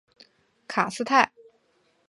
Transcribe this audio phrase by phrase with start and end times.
[0.67, 1.31] 卡斯泰。